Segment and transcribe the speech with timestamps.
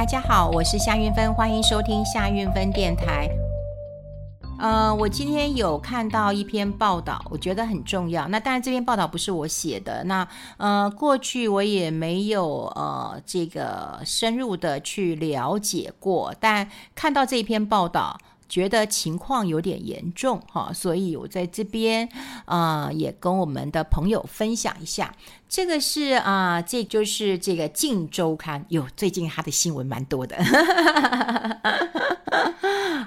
[0.00, 3.28] 大家好，我是夏运芬，欢迎收听夏运芬电台。
[4.58, 8.26] 呃，我今天有看到一篇报道，我觉得很重要。
[8.28, 10.02] 那当然，这篇报道不是我写的。
[10.04, 10.26] 那
[10.56, 18.18] 呃，过去我也没有呃这个深入的去了解过，但看到这篇报道。
[18.50, 22.06] 觉得情况有点严重哈，所以我在这边
[22.44, 25.14] 啊、也跟我们的朋友分享一下。
[25.48, 30.36] 这个是啊、这就是这个《镜周刊》哟，最近他的新闻蛮多的。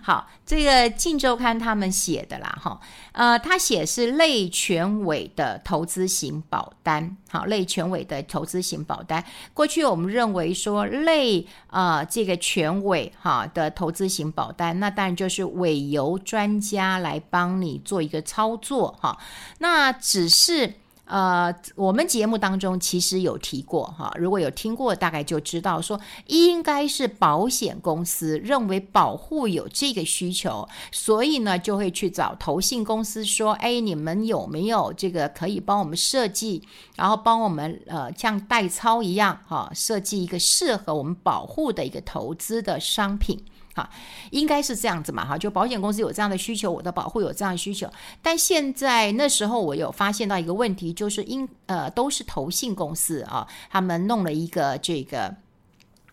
[0.06, 2.78] 好，这个《镜周刊》他们写的啦，哈，
[3.14, 9.24] 呃，他写是类权委的投资型保单，好，类权委的投资型保单。
[9.54, 19.18] 过去我们认为说类啊、呃，这个权委哈的投资型保单，那当然就是委由专家来帮你做一个操作哈，
[19.60, 20.74] 那只是。
[21.14, 36.64] 呃，我们节目当中其实有提过哈，如果有听过，大概就知道说，应该是保险公司认为保护有这个需求，所以呢就会去找投信公司说，哎，你们有没有这个可以帮我们设计，
[36.96, 43.40] 然后帮我们呃像代操一样哈，设计一个适合我们保护的一个投资的商品。
[43.74, 43.90] 哈，
[44.32, 47.90] 应该是这样子嘛，哈，就保险公司有这样的需求，我的保护有这样的需求，
[48.22, 55.36] 但现在那时候我有发现到一个问题，就是因呃都是投信公司啊，他们弄了一个这个。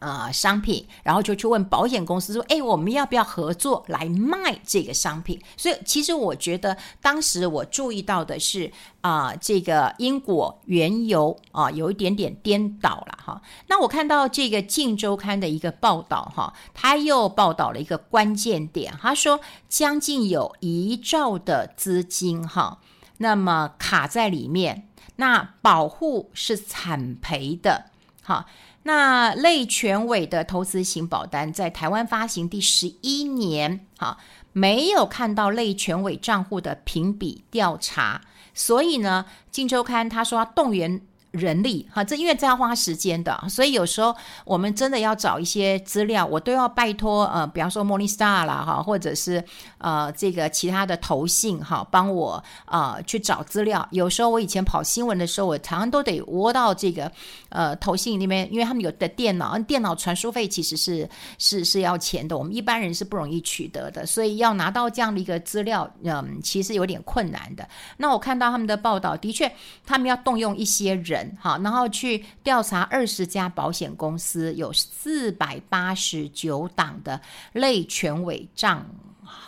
[0.00, 13.42] 呃，商品，然后就去问保险公司说：“哎，我们要不要合作来卖这个商品？”所以，其实我觉得当时我注意到的是啊、这个因果缘由啊，有一点点颠倒了哈。
[13.66, 22.78] 那我看到这个《镜周刊》的一个报道哈，他又报道了一个关键点，他说将近有一兆的资金哈，
[23.18, 27.90] 那么卡在里面，那保护是惨赔的
[28.22, 28.46] 哈。
[28.82, 34.18] 那类权委的投资型保单在台湾发行第十一年，哈，
[34.52, 38.22] 没有看到类权委账户的评比调查，
[38.54, 41.02] 所以呢，《金周刊》他说动员。
[41.32, 44.14] 人力哈，这因为这要花时间的，所以有时候
[44.44, 49.42] 我们真的要找一些资料，我都要拜托呃，比方说 Morningstar 啦哈，或者是
[49.78, 53.86] 呃这个其他的投信哈，帮我呃去找资料。
[53.92, 57.10] 有时候我以前跑新闻的时候，我常常都得窝到这个
[57.50, 61.08] 呃投信里面，因为他们有的电脑，电脑传输费其实是
[61.38, 67.69] 是是要钱的，我们一般人是不容易取得的，所以要拿到这样的一个资料，嗯，其实有点困难的。
[67.98, 69.52] 那我看到他们的报道，的确
[69.86, 71.19] 他们要动用一些人。
[71.41, 77.20] 好，然后去调查二十家保险公司，有四百八十九档的
[77.53, 78.86] 类权委账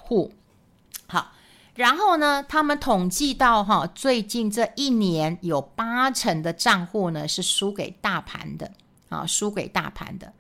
[0.02, 0.32] 户。
[1.06, 1.32] 好，
[1.74, 8.70] 然后呢，他们统计到哈，最近这一年有八成的账户呢是输给大盘的
[9.08, 10.32] 啊，输给大盘的。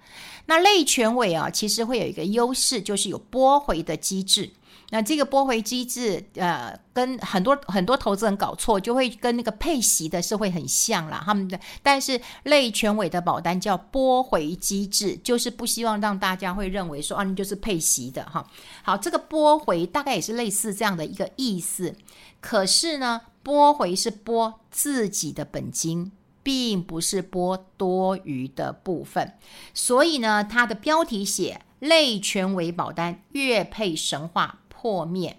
[0.46, 4.50] 那类权委啊，其实会有一个优势，就是有拨回的机制。
[4.94, 11.22] 那这个拨回机制，呃，跟很多很多投资人搞错，就会跟那个配息的是会很像啦。
[11.24, 18.46] 他们的，但是类权委的保单叫拨回机制，就是不希望让大家会认为说啊，你就是配息的哈。
[18.82, 21.96] 好，这个拨回大概也是类似这样的一个意思。
[22.42, 29.32] 可是呢，拨回是拨自己的本金，并不是拨多余的部分。
[29.72, 34.58] 所以呢，它的标题写类权委保单月配神话。
[34.82, 35.36] 破灭，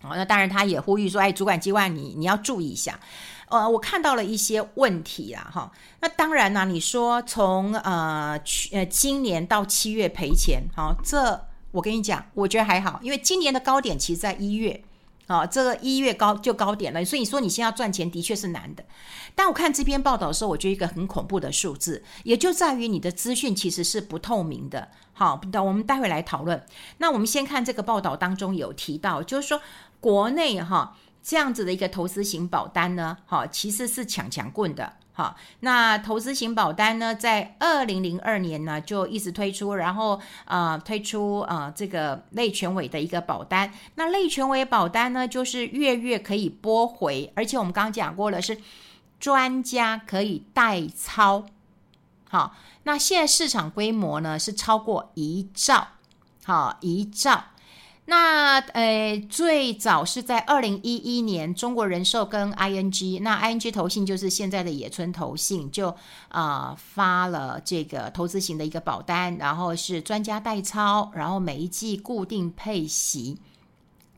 [0.00, 2.98] 哦，那当然，他也呼吁说，哎，主管机关，你你要注意一下。
[3.50, 5.70] 呃，我看到了一些问题啦，哈。
[6.00, 11.38] 那当然呢，你说从呃去呃今年到七月赔钱，好，这
[11.70, 14.82] 我跟你讲，我觉得还好，因为今年的高点其实在一月。
[15.26, 18.84] 啊、这个一月高就高点了，所以说你现在赚钱的确是难的。
[19.34, 24.88] 但我看这篇报道的时候，我觉得一个很恐怖的数字，也就在于你的资讯其实是不透明的。
[25.12, 26.64] 好，那我们待会来讨论。
[26.98, 29.60] 那我们先看这个报道当中有提到，就是说
[30.00, 34.94] 国内哈这样子的一个投资型保单呢，哈其实是抢强棍的。
[35.18, 43.72] 好，那投资型保单呢，在二零零二年呢就一直推出，然后呃推出呃这个类权委的一个保单。
[43.94, 48.58] 那类权委保单呢，就是月月可以拨回，而且我们刚刚讲过了，是
[49.18, 51.46] 专家可以代操。
[52.28, 55.88] 好，那现在市场规模呢是超过一兆，
[56.44, 57.42] 好一兆。
[58.08, 65.94] 那呃，最早是在二零一一年，中国人寿跟 ING，那 ING 投信就是现在的野村投信，就
[66.28, 73.38] 啊、发了这个投资型的一个保单，然后是专家代操，然后每一季固定配息。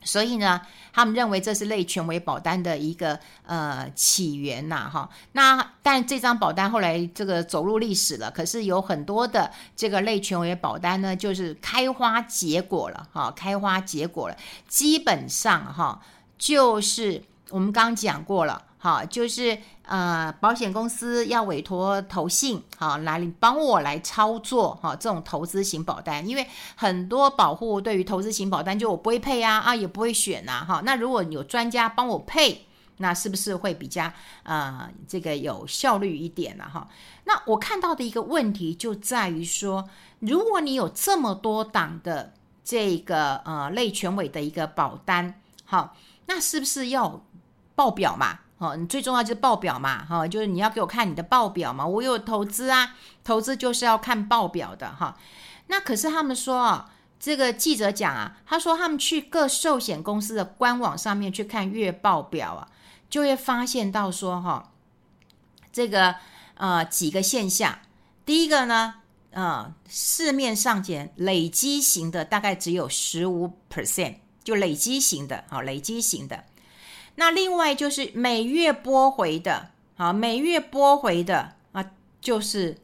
[0.03, 0.61] 所以呢，
[0.93, 5.09] 他们认为这是类权威保单的一个呃起源呐，哈。
[5.33, 14.35] 那但这张保单后来这个走入历史了，可是有很多的这个类权威保单呢，就是开花结果了，哈，开花结果了。
[14.67, 16.01] 基本上哈，
[16.37, 18.63] 就是我们刚讲过了。
[18.81, 26.47] 好，就是呃，保险公司要委托投信，好，来帮我来操作哈，这种投资型保单，因为
[26.77, 32.65] 很多保户对于投资型保单，就我不会配啊，啊，也不会选呐，哈，那如果有专家帮我配，
[33.01, 34.09] 那是不是会比较
[34.43, 36.63] 呃，这个有效率一点呢？
[36.71, 36.87] 哈，
[37.25, 39.89] 那我看到的一个问题就在于说，
[40.19, 42.33] 如果你有这么多档的
[42.63, 45.97] 这个呃类权委的一个保单，好，
[46.27, 47.21] 那是不是要
[47.75, 48.39] 报表嘛？
[48.59, 51.87] 哦，你最重要就是报表嘛，哈，就是你要给我看你的报表嘛。
[51.87, 55.17] 我有投资啊，投资就是要看报表的哈。
[55.67, 62.67] 那可是他们说啊，这个记者讲啊，他说他们去各寿险公司的官网上面去看月报表啊，
[63.09, 64.71] 就会发现到说哈，
[65.71, 66.15] 这个
[66.55, 67.79] 呃几个现象。
[68.25, 68.95] 第一个呢，
[69.31, 76.43] 呃，市面上讲累积型的大概只有十五 percent，就累积型的，好，累积型的。
[77.19, 81.85] 那另外就是每月拨回的，好，每月拨回的啊，
[82.21, 82.77] 就是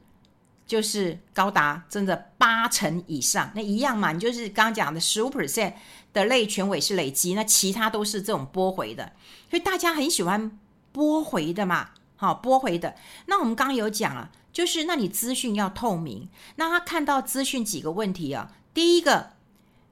[0.68, 5.72] 就是高达真的八成以上，那一样嘛，你就是刚刚讲的十五 percent
[6.12, 9.14] 的类权委是累积，那其他都是这种拨回的，
[9.50, 10.60] 所以大家很喜欢
[10.92, 12.94] 拨回的嘛，好，拨回的。
[13.28, 16.28] 那我们刚刚有讲了，就是那你资讯要透明，
[16.58, 19.30] 那他看到资讯几个问题啊，第一个，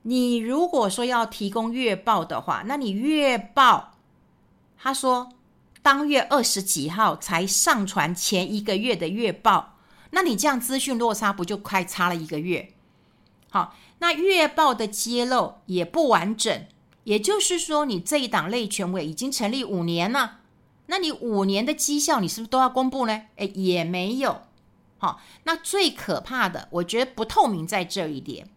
[0.01, 3.91] 你如果说要提供月报的话，那你月报。
[4.83, 5.29] 他说，
[5.81, 9.77] 当月二十几号才上传前一个月的月报，
[10.11, 12.73] 那你这样资讯落差不就快差了一个月？
[13.49, 16.65] 好，那月报的揭露也不完整，
[17.05, 20.39] 也就是说，你这一档类权委已经成立五年了，
[20.87, 23.21] 那你五年的绩效你是不是都要公布呢？
[23.37, 24.41] 诶，也没有。
[24.97, 28.49] 好，那最可怕的，我觉得不透明在这一点，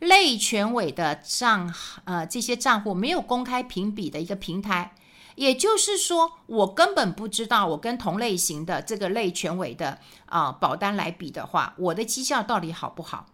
[0.00, 1.74] 类权委的账
[2.04, 4.92] 呃这些账户没有公开评比的一个平台。
[5.40, 13.24] 也就是说，我根本不知道，我跟同类型的这个类权委的啊、保单来比的话，我的绩效到底好不好？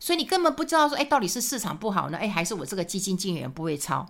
[0.00, 2.18] 所以你根本不知道说，哎，到底是市场不好呢？
[2.18, 4.08] 哎，还是我这个基金经理人不会操？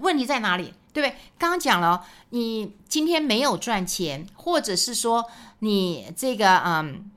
[0.00, 0.74] 问题在哪里？
[0.92, 1.16] 对不对？
[1.38, 5.26] 刚刚讲了，你今天没有赚钱，或者是说
[5.60, 7.08] 你这个嗯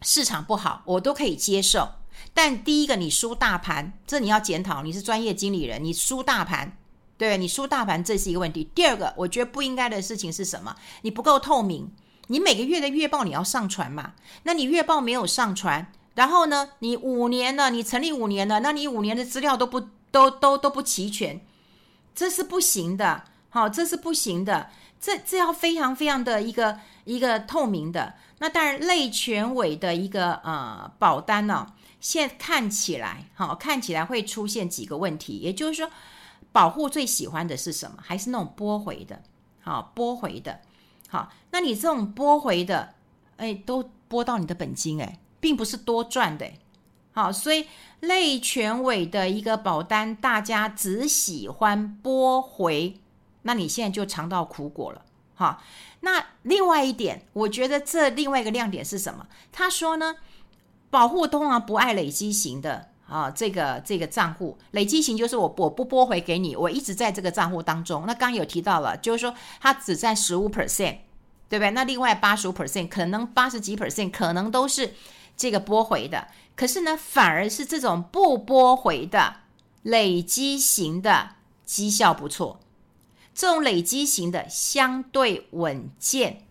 [0.00, 1.86] 市场不好，我都可以接受。
[2.32, 4.82] 但第一个，你输大盘，这你要检讨。
[4.82, 6.78] 你是专业经理人，你输大盘。
[7.18, 8.70] 对，你输大盘，这是一个问题。
[8.74, 10.76] 第二个，我觉得不应该的事情是什么？
[11.02, 11.90] 你不够透明。
[12.28, 14.14] 你每个月的月报你要上传嘛？
[14.42, 19.80] 那你月报没有上传，然后呢，你五年了，你成立五年了，那你五年的资料都不
[20.10, 21.40] 都都都不齐全，
[22.16, 23.22] 这是不行的。
[23.50, 24.70] 好，这是不行的。
[25.00, 28.14] 这这要非常非常的一个一个透明的。
[28.40, 35.88] 那当然，类权委的一个呃保单呢、哦，现在看起来好，看起来会出现几个问题，也就是说。
[36.56, 37.98] 保护最喜欢的是什么？
[38.00, 39.22] 还是那种拨回的？
[39.60, 40.60] 好，拨回的。
[41.06, 42.94] 好，那你这种拨回的，
[43.36, 46.50] 哎，都拨到你的本金，哎，并不是多赚的。
[47.12, 47.66] 好，所以
[48.00, 52.98] 类权委的一个保单，大家只喜欢拨回，
[53.42, 55.04] 那你现在就尝到苦果了。
[55.34, 55.62] 好，
[56.00, 59.26] 那另外一点，我觉得这另外一个亮点是什么？
[59.52, 60.16] 他说呢，
[60.88, 62.88] 保护通常不爱累积型的。
[63.08, 68.04] 啊，这个这个账户累积型就是我我不拨回给你，我一直在这个账户当中。
[68.06, 70.98] 那刚刚有提到了，就是说它只占十五 percent，
[71.48, 71.70] 对不对？
[71.70, 74.94] 那另外八十五 percent 可能八十几 percent 可能都是
[75.36, 76.26] 这个拨回的。
[76.56, 79.36] 可是呢，反而是这种不拨回的
[79.82, 82.58] 累积型的绩效不错，
[83.34, 86.42] 这种累积型的相对稳健。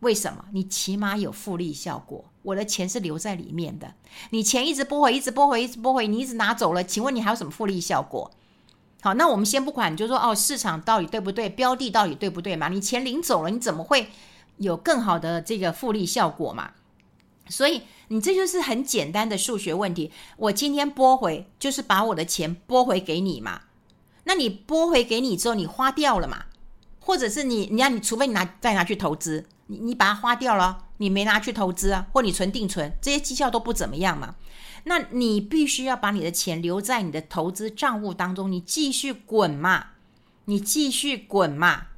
[0.00, 0.44] 为什么？
[0.52, 2.24] 你起码有复利效果。
[2.46, 3.92] 我的钱是留在里面的，
[4.30, 8.30] 你钱一直拨回，一直拨回，一直拨回，你一直拿走了，请问你还有什么复利效果？
[9.02, 12.68] 好，那我们先不管，你就说哦，市场到底对不对，标的到底对不对嘛？
[12.68, 14.10] 你钱领走了，你怎么会
[14.58, 16.70] 有更好的这个复利效果嘛？
[17.48, 20.12] 所以你这就是很简单的数学问题。
[20.36, 23.62] 我今天拨回，就是把我的钱拨回给你嘛。
[24.22, 26.44] 那你拨回给你之后，你花掉了嘛？
[27.00, 29.46] 或者是你，你要你除非你拿再拿去投资。
[29.66, 34.36] 你你把它花掉了，你没拿去投资啊，或你存定存，这些绩效都不怎么样嘛。
[34.84, 39.88] 那你必须要把你的钱留在你的投资账户当中，你继续滚嘛，
[40.44, 41.88] 你继续滚嘛。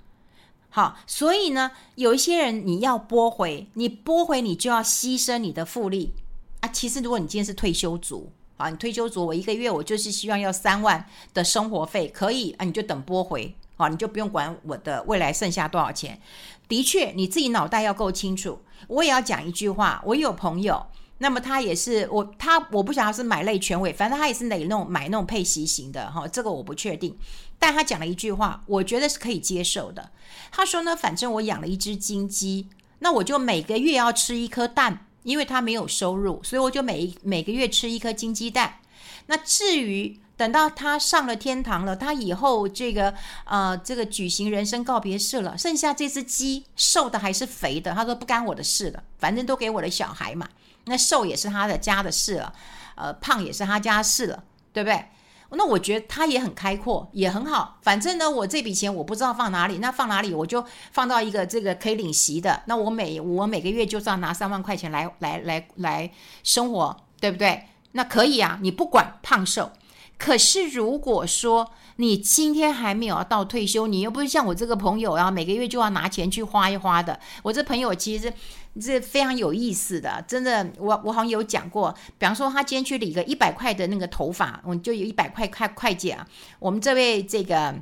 [0.71, 6.12] 好，所以呢，有一些人你要拨回，你拨回你就要牺牲你的复利
[6.61, 6.69] 啊。
[6.69, 16.21] 其实如果你今天是退休族，啊，你退休族，我一个月我就是希望要三万的生活费，可以啊，你就等拨回，好，你就不用管我的未来剩下多少钱。
[16.67, 18.61] 的确，你自己脑袋要够清楚。
[18.89, 20.85] 我也要讲一句话，我有朋友，
[21.19, 27.17] 那么他也是我他我不晓得他是买类全委，反正他也是哪那种买那种配息型的哈，这个我不确定。
[27.57, 30.11] 但他讲了一句话，我觉得是可以接受的。
[30.51, 32.69] 他说呢，反正我养了一只金鸡，
[32.99, 38.81] 那我就每个月要吃一颗蛋，因为他没有收入，所以我就每每个月吃一颗金鸡蛋。
[39.26, 43.12] 那至于等到他上了天堂了，他以后这个
[43.45, 50.49] 呃这个举行人生告别式了，剩下这只鸡瘦的还是肥的，他说不干我的事了，反正都给我的小孩嘛。
[50.85, 52.52] 那瘦也是他的家的事了，
[52.95, 55.05] 呃胖也是他家事了，对不对？
[55.50, 57.78] 那我觉得他也很开阔，也很好。
[57.83, 60.62] 反正呢，我这笔钱我不知道放哪里，那放哪里我就
[60.93, 62.62] 放到一个这个可以领息的。
[62.67, 66.11] 那我每我每个月就是要拿三万块钱来来来来
[66.45, 67.64] 生活，对不对？
[67.92, 69.73] 那可以啊，你不管胖瘦。
[70.16, 77.18] 可是如果说你今天还没有到退休，你又不是像我这个朋友啊，每个月就要拿钱去花一花的。
[77.42, 78.33] 我这朋友其实
[78.80, 86.26] 是非常有意思的，真的，我我好像有讲过，比方说他今天去理个一百块的那个头发，我就有一百块块会计啊。
[86.59, 87.73] 我们这位这个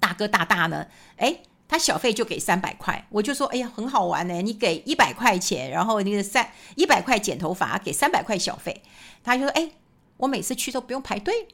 [0.00, 8.82] 大哥大大呢，诶，他小费就给三百块，我就说，哎呀，很好玩呢，你给一百块钱，然后那个三一百块剪头发，给三百块小费，
[9.22, 9.70] 他就说，哎。
[10.16, 11.48] 我每次去都不用排队，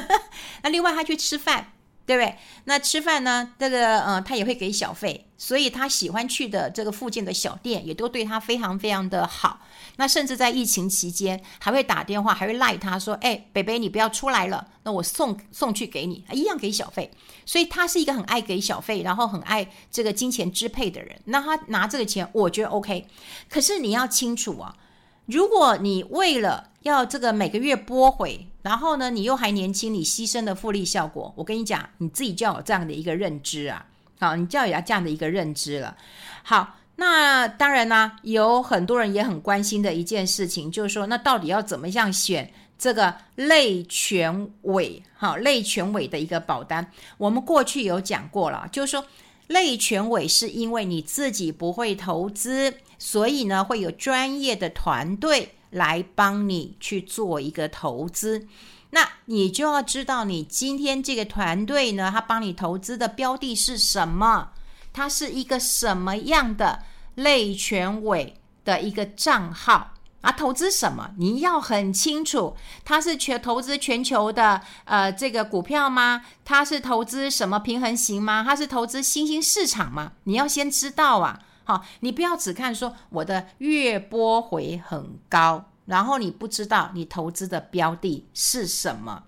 [0.64, 1.72] 那另外他去吃饭，
[2.08, 2.34] 对不对？
[2.64, 9.60] 那吃饭呢，这个呃，他也会给小费，所以他喜欢去的这个附近的小店也都对他非常非常的好。
[9.96, 17.10] 那甚至在疫情期间，还会打电话，还会赖他说：“哎，北北，你不要出来了，那我送送去给你，一样给小费。”
[17.44, 21.20] 所以他是一个很爱给小费，然后很爱这个金钱支配的人。
[21.26, 23.06] 那他拿这个钱，我觉得 OK。
[23.50, 24.74] 可是你要清楚啊。
[25.26, 33.86] 如果你为了要这个每个月拨回，然后呢，你又还年轻，你牺牲的复利效果，我跟你讲，你自己就要有这样的一个认知啊，
[34.20, 35.96] 好，你就要有这样的一个认知了。
[36.42, 46.90] 好，那当然呢，有很多人也很关心的一件事情，就是说，那到底要怎么样选这个类全委，好，类全委的一个保单？
[47.16, 49.04] 我们过去有讲过了，就是说。
[49.48, 58.46] 类全委是因为你自己不会投资，所以呢，会有专业的团队来帮你去做一个投资。
[58.90, 64.50] 那你就要知道，你今天这个团队呢，他帮你投资的标的是什么？
[64.92, 66.82] 它是一个什么样的
[67.14, 68.34] 类全委
[68.64, 69.92] 的一个账号？
[70.22, 71.10] 啊，投资什么？
[71.18, 76.24] 你要很清楚，它是全投资全球的呃这个股票吗？
[76.44, 78.42] 它是投资什么平衡型吗？
[78.44, 80.12] 它是投资新兴市场吗？
[80.24, 89.24] 你要先知道啊，好，你不要只看说我的月拨回很高，然后你不知道你投资的标的是什么，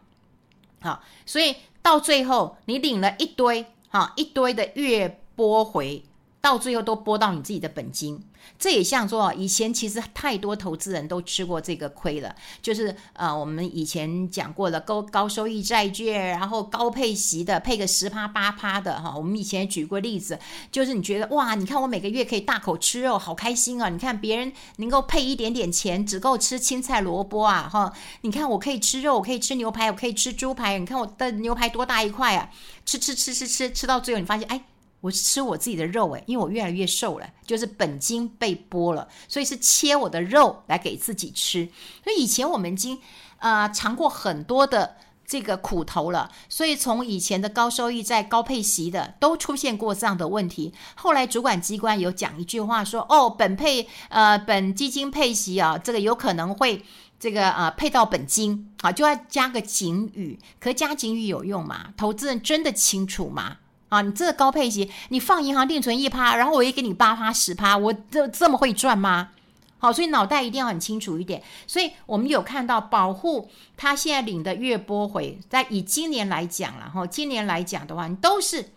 [0.80, 6.02] 好，所以到最后你领了一堆哈一堆的月拨回，
[6.40, 8.22] 到最后都拨到你自己的本金。
[8.58, 12.34] 这也像说，以前其实太多投资人都吃过这个亏了。
[12.62, 19.14] 就是呃，我们以前讲过的高高收益债券，然后高配息的，配个十趴八趴的哈。
[19.14, 20.38] 我们以前也举过例子，
[20.72, 23.90] 就是你觉得哇，你看我每个月可以大口吃肉，好开心啊！
[23.90, 27.92] 你看别人能够配一点点钱，只够吃青菜萝卜啊哈。
[28.22, 30.78] 你看我可以吃肉，我可以吃牛排，我可以吃猪排。
[30.78, 32.50] 你看我的牛排多大一块啊！
[32.86, 34.62] 吃吃吃吃吃，吃到最后你发现哎。
[35.00, 41.68] 我是吃我自己的肉诶，因为我越来越瘦了，就是本金被剥了，所以是切我的肉来给自己吃。
[42.04, 42.98] 所以以前我们经
[43.38, 50.74] 啊、呃、尝过很多的这个苦头了，所以从以前的高收益在、高配息的都出现过这样的问题。
[50.96, 56.84] 后来主管机关有讲一句话说：“哦，本配呃本基金配息啊，这个有可能会
[57.18, 60.38] 这个呃配到本金啊，就要加个警语。
[60.58, 61.94] 可加警语有用吗？
[61.96, 63.56] 投资人真的清楚吗？”
[63.90, 69.30] 啊，你这个高配息，你放银行定存一趴，然后我也给你八趴十趴，我这这么会赚吗？
[69.78, 71.42] 好，所以脑袋一定要很清楚一点。
[71.66, 78.70] 所以我们有看到保护他现在领的月拨回，在以今年来讲了哈，今年来讲的话，你都是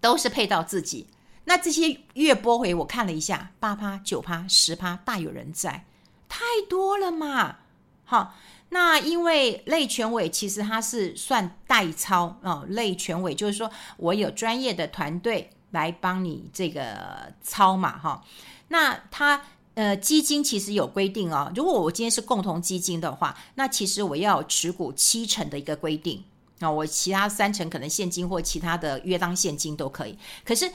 [0.00, 1.06] 都是配到自己。
[1.44, 5.86] 那这些月拨回我看了一下，八趴九趴十趴大有人在，
[6.28, 7.56] 太多了嘛，
[8.04, 8.34] 好。
[8.72, 18.24] 那因为类全委其实它是算代操哦，类全委就是说我有专业的团队来帮你这个操嘛哈。
[18.68, 19.42] 那它
[19.74, 26.22] 呃基金其实有规定哦，如果我今天是共同基金的话，那其实我要持股七成的一个规定
[26.60, 30.16] 啊，我其他三成可能现金或其他的约当现金都可以。
[30.44, 30.70] 可是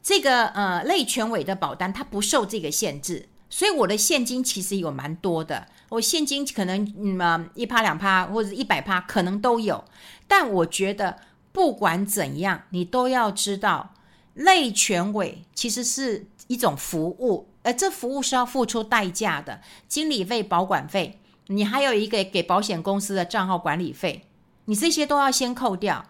[0.00, 3.28] 这个呃类全委的保单它不受这个限制。
[3.50, 9.84] 所以我的现金其实有蛮多的，我现金可能嗯一趴两趴或者一百趴可能都有。
[10.28, 11.18] 但我觉得
[11.52, 13.92] 不管怎样，你都要知道，
[14.34, 24.28] 类全委其实是一种服务，而这服务是要付出代价的，经理费、保管费，你还有一个给保险公司的账号管理费，
[24.66, 26.06] 你这些都要先扣掉。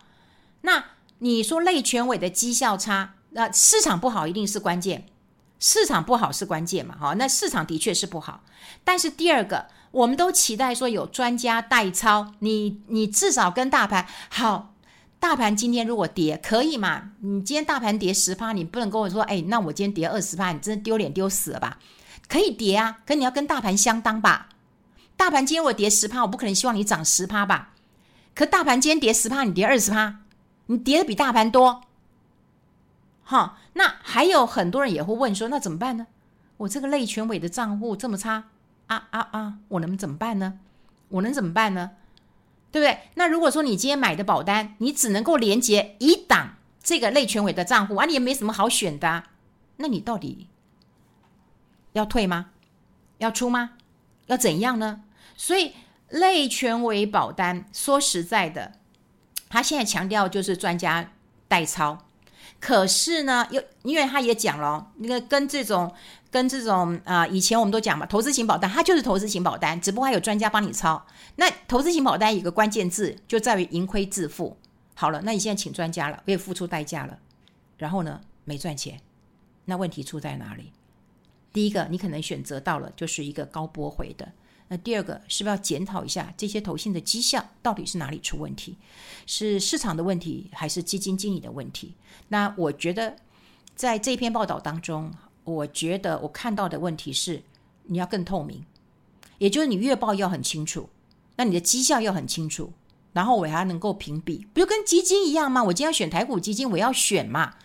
[0.61, 0.85] 那
[1.21, 5.07] 你说类全委的绩效差，那市场不好一定是关键。
[5.61, 6.97] 市场不好是关键嘛？
[6.99, 8.43] 哈，那市场的确是不好。
[8.83, 14.75] 但是第二个，我们都期待说有专家代操，你你至少跟大盘好。
[15.21, 17.11] 大盘今天如果跌，可以嘛？
[17.21, 21.79] 你今天大盘跌十趴，你不能跟我说，哎，那我今天跌二十趴，你真的丢脸丢死了吧？
[22.27, 24.49] 可以跌啊，可你要跟大盘相当吧？
[25.19, 27.75] 大盘今天我跌十趴，我不可能希望你涨十趴吧？
[28.35, 30.21] 可大盘今天跌十趴，你跌二十趴，
[30.69, 31.83] 你跌的比大盘多。
[33.31, 36.09] 好，那还有很多人也会问说，那怎么办呢？
[36.57, 38.49] 我这个类全委的账户这么差
[38.89, 39.59] 啊啊啊！
[39.69, 40.59] 我能怎么办呢？
[41.11, 41.93] 我能怎么办呢？
[42.73, 43.03] 对不对？
[43.15, 49.23] 那如果说你今天买的保单，你只能够连接一档这个类全委的账户啊，你也没什么好选的，
[49.77, 50.49] 那你到底
[51.93, 52.47] 要退吗？
[53.19, 53.75] 要出吗？
[54.27, 55.05] 要怎样呢？
[55.37, 55.75] 所以
[56.09, 58.73] 类全委保单说实在的，
[59.49, 61.13] 他现在强调就是专家
[61.47, 62.07] 代操。
[62.61, 65.91] 可是呢，又因为他也讲了，那个跟这种
[66.31, 71.05] 跟这种啊、以前我们都讲嘛，投资型保单它就是投资型保单，只不过还有专家帮你抄。
[71.37, 74.57] 那投资型保单有个关键字就在于盈亏自负。
[74.95, 77.19] 好了，那你现在请专家了，我也付出代价了，
[77.79, 79.01] 然后呢，没赚钱，
[79.65, 80.71] 那问题出在哪里？
[81.53, 84.31] 第一个，你可能选择到了就是一个高拨回的。
[84.73, 88.77] 那第二个是不是要检讨一下这些投信的绩效到底是哪里出问题？
[89.27, 91.95] 是市场的问题还是基金经理的问题？
[92.29, 93.17] 那我觉得
[93.75, 95.13] 在这篇报道当中，
[95.43, 97.43] 我觉得我看到的问题是
[97.87, 98.65] 你要更透明，
[99.39, 100.89] 也就是你月报要很清楚，
[101.35, 102.73] 那你的绩效要很清楚，
[103.13, 105.65] 然后我还能够评比，不就跟基金一样吗？
[105.65, 107.57] 我今天要选台股基金，我要选嘛，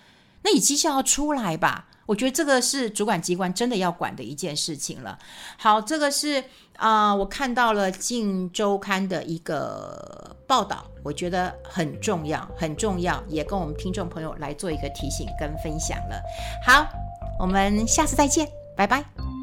[0.41, 1.88] 那你绩效要出来吧？
[2.05, 5.17] 我觉得这个是主管机关真的要管的一件事情了。
[5.57, 6.43] 好，这个是
[6.77, 16.22] 啊、我看到了《近周刊》的一个报道，我觉得很重要，很重要，也跟我们听众朋友来做一个提醒跟分享了。
[16.65, 16.85] 好，
[17.39, 19.34] 我们下次再见，拜拜。